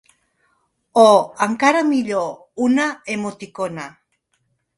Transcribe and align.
O, 1.01 1.03
encara 1.47 1.83
millor, 1.91 2.25
una 2.69 2.89
emoticona! 3.19 3.87